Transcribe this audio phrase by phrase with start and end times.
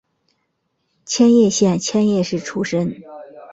[1.05, 3.03] 千叶县千叶市出身。